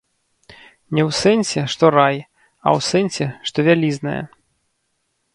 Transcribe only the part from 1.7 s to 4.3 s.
што рай, а ў сэнсе, што вялізная.